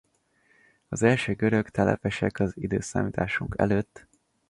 [0.89, 3.83] Az első görög telepesek az i.e.